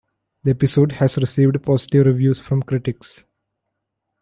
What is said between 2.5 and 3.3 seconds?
critics.